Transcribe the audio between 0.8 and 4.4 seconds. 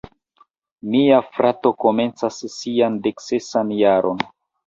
Mia frato komencas sian deksesan jaron.